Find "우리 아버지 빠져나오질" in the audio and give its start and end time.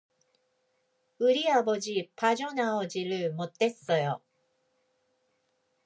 1.19-3.33